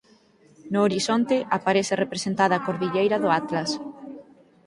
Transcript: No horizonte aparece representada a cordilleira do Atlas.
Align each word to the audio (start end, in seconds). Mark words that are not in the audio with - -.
No 0.71 0.79
horizonte 0.85 1.35
aparece 1.57 1.93
representada 2.03 2.53
a 2.57 2.63
cordilleira 2.67 3.17
do 3.23 3.29
Atlas. 3.39 3.69